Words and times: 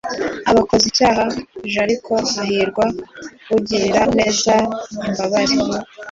aba 0.49 0.59
akoze 0.63 0.85
icyaha 0.91 1.23
j 1.71 1.73
ariko 1.83 2.11
hahirwa 2.33 2.83
ugirira 3.55 4.01
neza 4.17 4.53
imbabare 5.07 5.55